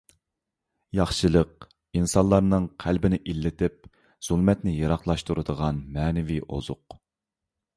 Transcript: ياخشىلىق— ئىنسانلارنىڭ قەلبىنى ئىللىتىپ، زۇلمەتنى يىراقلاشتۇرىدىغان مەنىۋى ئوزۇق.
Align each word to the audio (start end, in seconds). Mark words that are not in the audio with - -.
ياخشىلىق— 0.99 1.67
ئىنسانلارنىڭ 1.99 2.65
قەلبىنى 2.85 3.19
ئىللىتىپ، 3.33 3.77
زۇلمەتنى 4.29 4.75
يىراقلاشتۇرىدىغان 4.79 5.85
مەنىۋى 5.99 6.41
ئوزۇق. 6.49 6.99